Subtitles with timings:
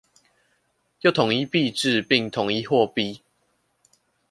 [1.01, 3.19] 又統一幣制，並統一貨幣